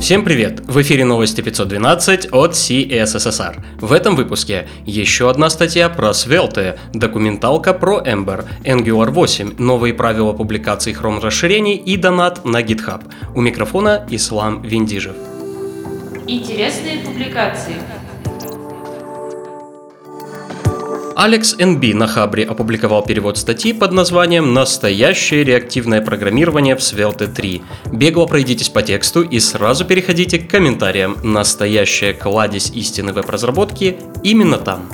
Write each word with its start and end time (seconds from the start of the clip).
Всем 0.00 0.24
привет! 0.24 0.60
В 0.60 0.80
эфире 0.80 1.04
новости 1.04 1.42
512 1.42 2.28
от 2.32 2.52
CSSR. 2.52 3.62
В 3.80 3.92
этом 3.92 4.16
выпуске 4.16 4.66
еще 4.86 5.28
одна 5.28 5.50
статья 5.50 5.90
про 5.90 6.12
Svelte, 6.12 6.78
документалка 6.94 7.74
про 7.74 8.00
Ember, 8.00 8.46
Angular 8.64 9.10
8, 9.10 9.56
новые 9.58 9.92
правила 9.92 10.32
публикации 10.32 10.98
Chrome 10.98 11.20
расширений 11.20 11.76
и 11.76 11.98
донат 11.98 12.46
на 12.46 12.62
GitHub. 12.62 13.02
У 13.34 13.42
микрофона 13.42 14.06
Ислам 14.08 14.62
Виндижев. 14.62 15.16
Интересные 16.26 17.00
публикации. 17.00 17.74
Алекс 21.22 21.54
НБ 21.58 21.92
на 21.92 22.06
Хабре 22.06 22.44
опубликовал 22.44 23.04
перевод 23.04 23.36
статьи 23.36 23.74
под 23.74 23.92
названием 23.92 24.54
«Настоящее 24.54 25.44
реактивное 25.44 26.00
программирование 26.00 26.74
в 26.76 26.78
Svelte 26.78 27.30
3». 27.30 27.60
Бегло 27.92 28.24
пройдитесь 28.24 28.70
по 28.70 28.80
тексту 28.80 29.20
и 29.20 29.38
сразу 29.38 29.84
переходите 29.84 30.38
к 30.38 30.48
комментариям. 30.48 31.18
Настоящая 31.22 32.14
кладезь 32.14 32.70
истины 32.70 33.12
веб-разработки 33.12 33.98
именно 34.22 34.56
там. 34.56 34.88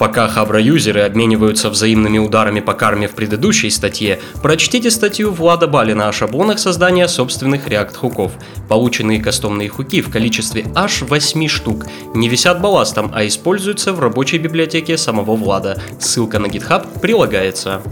Пока 0.00 0.28
хабра-юзеры 0.28 1.02
обмениваются 1.02 1.68
взаимными 1.68 2.16
ударами 2.16 2.60
по 2.60 2.72
карме 2.72 3.06
в 3.06 3.12
предыдущей 3.12 3.68
статье, 3.68 4.18
прочтите 4.42 4.90
статью 4.90 5.30
Влада 5.30 5.66
Балина 5.66 6.08
о 6.08 6.12
шаблонах 6.12 6.58
создания 6.58 7.06
собственных 7.06 7.68
React-хуков. 7.68 8.32
Полученные 8.66 9.20
кастомные 9.20 9.68
хуки 9.68 10.00
в 10.00 10.10
количестве 10.10 10.64
аж 10.74 11.02
8 11.02 11.48
штук 11.48 11.84
не 12.14 12.30
висят 12.30 12.62
балластом, 12.62 13.12
а 13.14 13.26
используются 13.26 13.92
в 13.92 14.00
рабочей 14.00 14.38
библиотеке 14.38 14.96
самого 14.96 15.36
Влада. 15.36 15.78
Ссылка 15.98 16.38
на 16.38 16.46
GitHub 16.46 17.00
прилагается. 17.00 17.82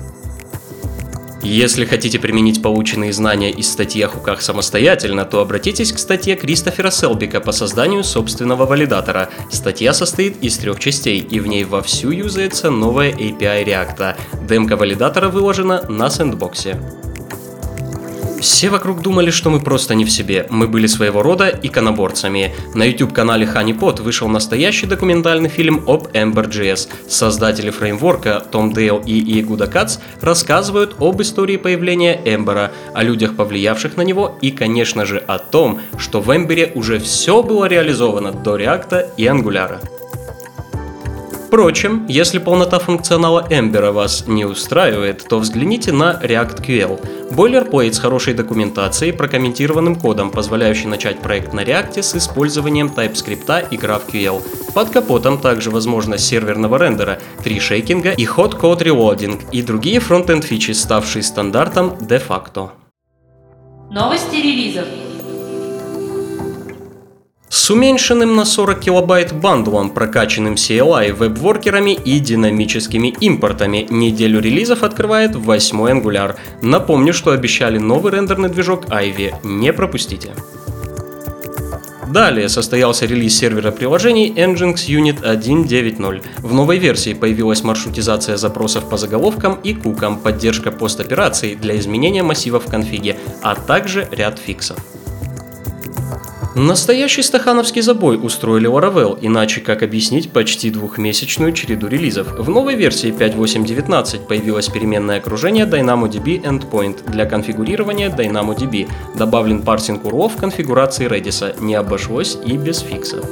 Если 1.50 1.86
хотите 1.86 2.18
применить 2.18 2.60
полученные 2.60 3.10
знания 3.10 3.50
из 3.50 3.72
статьи 3.72 4.02
о 4.02 4.08
хуках 4.08 4.42
самостоятельно, 4.42 5.24
то 5.24 5.40
обратитесь 5.40 5.92
к 5.92 5.98
статье 5.98 6.36
Кристофера 6.36 6.90
Селбика 6.90 7.40
по 7.40 7.52
созданию 7.52 8.04
собственного 8.04 8.66
валидатора. 8.66 9.30
Статья 9.50 9.94
состоит 9.94 10.44
из 10.44 10.58
трех 10.58 10.78
частей, 10.78 11.20
и 11.20 11.40
в 11.40 11.46
ней 11.46 11.64
вовсю 11.64 12.10
юзается 12.10 12.70
новая 12.70 13.12
API 13.12 13.64
React. 13.64 14.16
Демка 14.46 14.76
валидатора 14.76 15.30
выложена 15.30 15.86
на 15.88 16.10
сэндбоксе. 16.10 16.78
Все 18.40 18.70
вокруг 18.70 19.02
думали, 19.02 19.30
что 19.30 19.50
мы 19.50 19.60
просто 19.60 19.94
не 19.94 20.04
в 20.04 20.10
себе. 20.10 20.46
Мы 20.48 20.68
были 20.68 20.86
своего 20.86 21.22
рода 21.22 21.48
иконоборцами. 21.48 22.54
На 22.74 22.84
YouTube-канале 22.84 23.46
HoneyPot 23.46 24.02
вышел 24.02 24.28
настоящий 24.28 24.86
документальный 24.86 25.48
фильм 25.48 25.82
об 25.88 26.06
Ember.js. 26.08 26.88
Создатели 27.08 27.70
фреймворка 27.70 28.40
Том 28.50 28.72
Дейл 28.72 29.02
и 29.04 29.12
Иегуда 29.12 29.66
Кац 29.66 29.98
рассказывают 30.20 30.96
об 31.00 31.20
истории 31.20 31.56
появления 31.56 32.20
Ember, 32.24 32.70
о 32.94 33.02
людях, 33.02 33.34
повлиявших 33.34 33.96
на 33.96 34.02
него, 34.02 34.38
и, 34.40 34.52
конечно 34.52 35.04
же, 35.04 35.18
о 35.18 35.38
том, 35.38 35.80
что 35.98 36.20
в 36.20 36.30
Ember 36.30 36.72
уже 36.74 37.00
все 37.00 37.42
было 37.42 37.64
реализовано 37.64 38.32
до 38.32 38.56
React 38.56 39.14
и 39.16 39.24
Angular. 39.24 39.80
Впрочем, 41.48 42.04
если 42.08 42.38
полнота 42.38 42.78
функционала 42.78 43.46
Ember 43.48 43.90
вас 43.90 44.24
не 44.26 44.44
устраивает, 44.44 45.26
то 45.26 45.38
взгляните 45.38 45.92
на 45.92 46.20
ReactQL. 46.22 47.17
Бойлерплейт 47.30 47.94
с 47.94 47.98
хорошей 47.98 48.34
документацией, 48.34 49.12
прокомментированным 49.12 49.96
кодом, 49.96 50.30
позволяющий 50.30 50.86
начать 50.86 51.20
проект 51.20 51.52
на 51.52 51.62
React 51.62 52.02
с 52.02 52.16
использованием 52.16 52.88
TypeScript 52.88 53.68
и 53.70 53.76
GraphQL. 53.76 54.42
Под 54.74 54.90
капотом 54.90 55.38
также 55.38 55.70
возможность 55.70 56.24
серверного 56.24 56.78
рендера, 56.78 57.20
тришейкинга 57.44 58.12
и 58.12 58.24
hot 58.24 58.58
code 58.58 58.82
reloading 58.82 59.42
и 59.52 59.62
другие 59.62 60.00
фронтенд 60.00 60.44
фичи, 60.44 60.72
ставшие 60.72 61.22
стандартом 61.22 61.96
де-факто. 62.00 62.72
Новости 63.90 64.36
релизов. 64.36 64.86
С 67.50 67.70
уменьшенным 67.70 68.36
на 68.36 68.44
40 68.44 68.80
килобайт 68.80 69.32
бандлом, 69.32 69.90
прокачанным 69.90 70.54
CLI, 70.54 71.12
веб-воркерами 71.12 71.92
и 71.92 72.18
динамическими 72.18 73.08
импортами, 73.20 73.86
неделю 73.88 74.40
релизов 74.40 74.82
открывает 74.82 75.34
8 75.34 75.78
Angular. 75.78 76.36
Напомню, 76.60 77.14
что 77.14 77.30
обещали 77.32 77.78
новый 77.78 78.12
рендерный 78.12 78.50
движок 78.50 78.86
Ivy, 78.86 79.34
не 79.44 79.72
пропустите. 79.72 80.34
Далее 82.10 82.48
состоялся 82.48 83.04
релиз 83.04 83.36
сервера 83.36 83.70
приложений 83.70 84.32
Nginx 84.36 84.86
Unit 84.88 85.22
1.9.0. 85.22 86.22
В 86.38 86.54
новой 86.54 86.78
версии 86.78 87.12
появилась 87.12 87.62
маршрутизация 87.62 88.36
запросов 88.36 88.88
по 88.88 88.96
заголовкам 88.96 89.58
и 89.62 89.74
кукам, 89.74 90.18
поддержка 90.18 90.70
постопераций 90.70 91.54
для 91.54 91.78
изменения 91.78 92.22
массивов 92.22 92.66
в 92.66 92.70
конфиге, 92.70 93.16
а 93.42 93.54
также 93.54 94.08
ряд 94.10 94.38
фиксов. 94.38 94.78
Настоящий 96.58 97.22
стахановский 97.22 97.82
забой 97.82 98.18
устроили 98.20 98.68
Laravel, 98.68 99.16
иначе 99.22 99.60
как 99.60 99.84
объяснить 99.84 100.32
почти 100.32 100.70
двухмесячную 100.70 101.52
череду 101.52 101.86
релизов. 101.86 102.36
В 102.36 102.50
новой 102.50 102.74
версии 102.74 103.12
5.8.19 103.12 104.26
появилось 104.26 104.68
переменное 104.68 105.18
окружение 105.18 105.66
DynamoDB 105.66 106.42
Endpoint 106.42 107.08
для 107.08 107.26
конфигурирования 107.26 108.10
DynamoDB. 108.10 108.88
Добавлен 109.16 109.62
парсинг 109.62 110.02
URL 110.02 110.30
в 110.30 110.36
конфигурации 110.36 111.08
Redis, 111.08 111.54
не 111.62 111.76
обошлось 111.76 112.36
и 112.44 112.56
без 112.56 112.80
фиксов. 112.80 113.24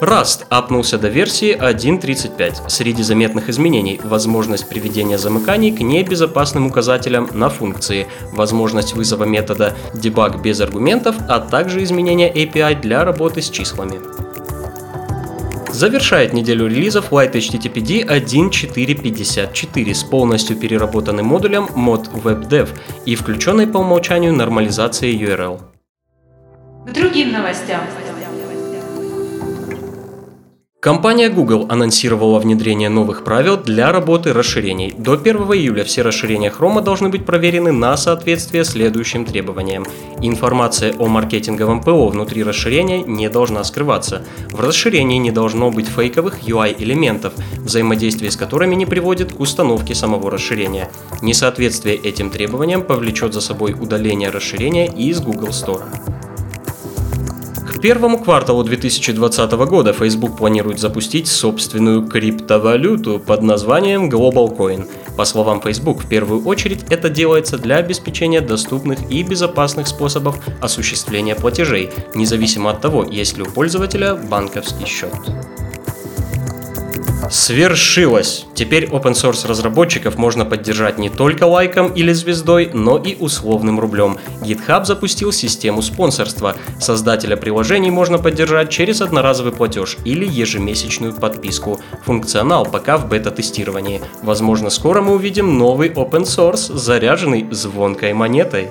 Rust 0.00 0.46
апнулся 0.48 0.96
до 0.96 1.08
версии 1.08 1.54
1.35. 1.54 2.70
Среди 2.70 3.02
заметных 3.02 3.50
изменений– 3.50 4.00
возможность 4.04 4.66
приведения 4.66 5.18
замыканий 5.18 5.72
к 5.72 5.80
небезопасным 5.80 6.66
указателям 6.66 7.28
на 7.34 7.50
функции, 7.50 8.06
возможность 8.32 8.94
вызова 8.94 9.24
метода 9.24 9.76
debug 9.92 10.40
без 10.40 10.60
аргументов, 10.62 11.16
а 11.28 11.38
также 11.38 11.82
изменение 11.82 12.32
API 12.32 12.80
для 12.80 13.04
работы 13.04 13.42
с 13.42 13.50
числами. 13.50 14.00
Завершает 15.70 16.32
неделю 16.32 16.66
релизов 16.66 17.12
Light 17.12 17.32
HTTPD 17.32 18.06
1.4.54 18.06 19.94
с 19.94 20.02
полностью 20.02 20.56
переработанным 20.56 21.26
модулем 21.26 21.68
mod 21.74 22.10
WebDev 22.12 22.70
и 23.04 23.14
включенной 23.14 23.66
по 23.66 23.78
умолчанию 23.78 24.32
нормализацией 24.32 25.22
URL. 25.22 25.60
К 26.86 26.92
другим 26.92 27.32
новостям. 27.32 27.80
Компания 30.80 31.28
Google 31.28 31.66
анонсировала 31.68 32.38
внедрение 32.38 32.88
новых 32.88 33.22
правил 33.22 33.58
для 33.58 33.92
работы 33.92 34.32
расширений. 34.32 34.94
До 34.96 35.12
1 35.12 35.36
июля 35.36 35.84
все 35.84 36.00
расширения 36.00 36.50
Chrome 36.50 36.80
должны 36.80 37.10
быть 37.10 37.26
проверены 37.26 37.70
на 37.70 37.98
соответствие 37.98 38.64
следующим 38.64 39.26
требованиям. 39.26 39.84
Информация 40.22 40.94
о 40.98 41.06
маркетинговом 41.06 41.82
ПО 41.82 42.08
внутри 42.08 42.42
расширения 42.42 43.02
не 43.02 43.28
должна 43.28 43.62
скрываться. 43.62 44.24
В 44.52 44.60
расширении 44.60 45.18
не 45.18 45.30
должно 45.30 45.70
быть 45.70 45.86
фейковых 45.86 46.44
UI-элементов, 46.44 47.34
взаимодействие 47.58 48.30
с 48.30 48.36
которыми 48.36 48.74
не 48.74 48.86
приводит 48.86 49.34
к 49.34 49.40
установке 49.40 49.94
самого 49.94 50.30
расширения. 50.30 50.90
Несоответствие 51.20 51.96
этим 51.96 52.30
требованиям 52.30 52.80
повлечет 52.80 53.34
за 53.34 53.42
собой 53.42 53.76
удаление 53.78 54.30
расширения 54.30 54.86
из 54.86 55.20
Google 55.20 55.48
Store 55.48 55.82
первому 57.80 58.18
кварталу 58.18 58.62
2020 58.62 59.52
года 59.52 59.92
Facebook 59.92 60.36
планирует 60.36 60.78
запустить 60.78 61.28
собственную 61.28 62.06
криптовалюту 62.06 63.18
под 63.18 63.42
названием 63.42 64.10
Global 64.10 64.54
Coin. 64.56 64.88
По 65.16 65.24
словам 65.24 65.60
Facebook, 65.60 66.02
в 66.02 66.08
первую 66.08 66.44
очередь 66.44 66.84
это 66.90 67.08
делается 67.08 67.58
для 67.58 67.76
обеспечения 67.76 68.40
доступных 68.40 69.10
и 69.10 69.22
безопасных 69.22 69.88
способов 69.88 70.38
осуществления 70.60 71.34
платежей, 71.34 71.90
независимо 72.14 72.70
от 72.70 72.80
того, 72.80 73.04
есть 73.04 73.36
ли 73.36 73.42
у 73.42 73.46
пользователя 73.46 74.14
банковский 74.14 74.84
счет. 74.84 75.14
Свершилось! 77.30 78.44
Теперь 78.54 78.86
open 78.86 79.12
source 79.12 79.46
разработчиков 79.46 80.18
можно 80.18 80.44
поддержать 80.44 80.98
не 80.98 81.08
только 81.08 81.44
лайком 81.44 81.92
или 81.92 82.12
звездой, 82.12 82.70
но 82.74 82.98
и 82.98 83.14
условным 83.14 83.78
рублем. 83.78 84.18
GitHub 84.40 84.84
запустил 84.84 85.30
систему 85.30 85.80
спонсорства. 85.80 86.56
Создателя 86.80 87.36
приложений 87.36 87.92
можно 87.92 88.18
поддержать 88.18 88.70
через 88.70 89.00
одноразовый 89.00 89.52
платеж 89.52 89.96
или 90.04 90.26
ежемесячную 90.26 91.12
подписку. 91.12 91.78
Функционал 92.04 92.66
пока 92.66 92.98
в 92.98 93.08
бета-тестировании. 93.08 94.02
Возможно, 94.22 94.68
скоро 94.68 95.00
мы 95.00 95.14
увидим 95.14 95.56
новый 95.56 95.88
open 95.90 96.24
source, 96.24 96.76
заряженный 96.76 97.46
звонкой 97.52 98.12
монетой. 98.12 98.70